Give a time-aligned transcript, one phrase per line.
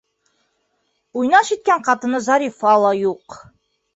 [1.23, 3.37] Уйнаш иткән ҡатыны Зарифа ла юҡ.